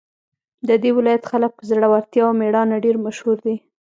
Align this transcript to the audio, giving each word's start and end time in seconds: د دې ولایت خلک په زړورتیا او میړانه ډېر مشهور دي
د 0.67 0.69
دې 0.83 0.91
ولایت 0.97 1.23
خلک 1.31 1.51
په 1.55 1.63
زړورتیا 1.69 2.23
او 2.27 2.31
میړانه 2.41 2.77
ډېر 2.85 2.95
مشهور 3.05 3.37
دي 3.45 3.55